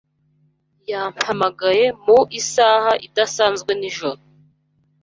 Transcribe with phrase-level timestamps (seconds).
[0.91, 4.19] Yampamagaye mu isaha idasanzwe nijoro.